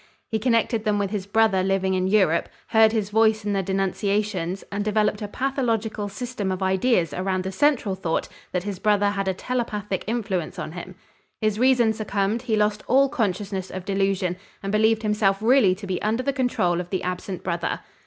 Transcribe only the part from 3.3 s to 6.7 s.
in the denunciations, and developed a pathological system of